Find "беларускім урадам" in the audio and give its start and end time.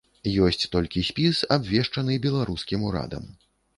2.25-3.29